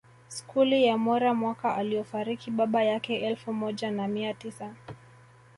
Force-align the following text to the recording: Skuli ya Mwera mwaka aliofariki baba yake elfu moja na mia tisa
Skuli 0.27 0.85
ya 0.85 0.97
Mwera 0.97 1.33
mwaka 1.33 1.75
aliofariki 1.75 2.51
baba 2.51 2.83
yake 2.83 3.15
elfu 3.21 3.53
moja 3.53 3.91
na 3.91 4.07
mia 4.07 4.33
tisa 4.33 4.75